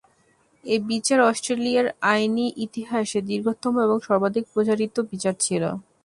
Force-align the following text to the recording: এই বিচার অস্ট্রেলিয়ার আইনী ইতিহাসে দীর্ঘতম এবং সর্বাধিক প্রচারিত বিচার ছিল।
এই 0.63 0.79
বিচার 0.89 1.19
অস্ট্রেলিয়ার 1.21 1.87
আইনী 2.11 2.45
ইতিহাসে 2.65 3.19
দীর্ঘতম 3.29 3.73
এবং 3.85 3.97
সর্বাধিক 4.07 4.45
প্রচারিত 4.53 4.95
বিচার 5.11 5.35
ছিল। 5.39 5.63